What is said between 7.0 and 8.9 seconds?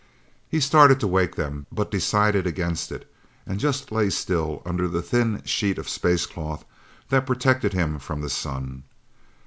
that protected him from the sun.